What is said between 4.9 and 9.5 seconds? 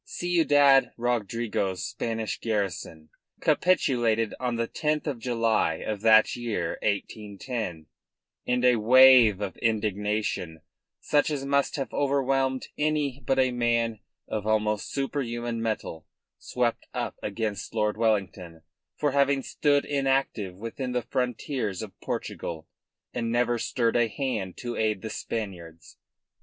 of July of that year 1810, and a wave